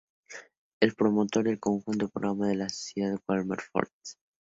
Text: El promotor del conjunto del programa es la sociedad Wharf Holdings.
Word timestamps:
El 0.79 0.95
promotor 0.95 1.43
del 1.43 1.59
conjunto 1.59 2.05
del 2.05 2.09
programa 2.11 2.49
es 2.49 2.57
la 2.57 2.69
sociedad 2.69 3.19
Wharf 3.27 3.67
Holdings. 3.71 4.17